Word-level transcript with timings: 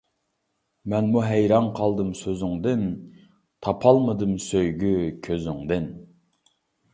مەنمۇ 0.93 1.19
ھەيران 1.31 1.67
قالدىم 1.79 2.09
سۆزۈڭدىن، 2.21 2.81
تاپالمىدىم 3.67 4.33
سۆيگۈ 4.47 4.91
كۆزۈڭدىن. 5.29 5.87